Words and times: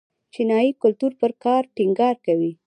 چینايي 0.33 0.71
کلتور 0.81 1.11
پر 1.19 1.31
کار 1.43 1.63
ټینګار 1.75 2.15
کوي. 2.25 2.51